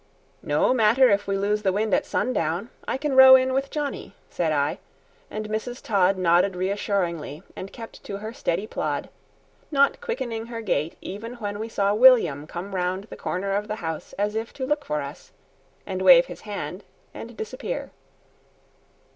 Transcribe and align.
"No 0.41 0.73
matter 0.73 1.11
if 1.11 1.27
we 1.27 1.37
lose 1.37 1.61
the 1.61 1.71
wind 1.71 1.93
at 1.93 2.07
sundown; 2.07 2.71
I 2.87 2.97
can 2.97 3.15
row 3.15 3.35
in 3.35 3.53
with 3.53 3.69
Johnny," 3.69 4.15
said 4.31 4.51
I; 4.51 4.79
and 5.29 5.47
Mrs. 5.47 5.79
Todd 5.79 6.17
nodded 6.17 6.55
reassuringly 6.55 7.43
and 7.55 7.71
kept 7.71 8.03
to 8.05 8.17
her 8.17 8.33
steady 8.33 8.65
plod, 8.65 9.09
not 9.69 10.01
quickening 10.01 10.47
her 10.47 10.61
gait 10.61 10.97
even 11.01 11.35
when 11.35 11.59
we 11.59 11.69
saw 11.69 11.93
William 11.93 12.47
come 12.47 12.73
round 12.73 13.03
the 13.11 13.15
corner 13.15 13.51
of 13.53 13.67
the 13.67 13.75
house 13.75 14.13
as 14.13 14.33
if 14.33 14.51
to 14.53 14.65
look 14.65 14.83
for 14.85 15.03
us, 15.03 15.33
and 15.85 16.01
wave 16.01 16.25
his 16.25 16.41
hand 16.41 16.83
and 17.13 17.37
disappear. 17.37 17.91